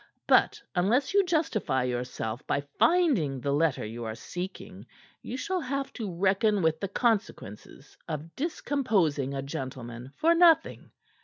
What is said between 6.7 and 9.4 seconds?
the consequences of discomposing